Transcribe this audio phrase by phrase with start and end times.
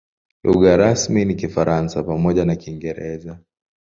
[0.43, 3.39] Lugha rasmi ni Kifaransa pamoja na Kiingereza.